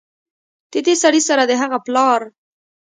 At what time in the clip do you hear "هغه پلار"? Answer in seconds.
1.61-2.21